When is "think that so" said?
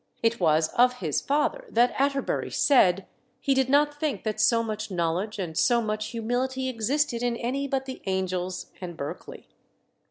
3.99-4.63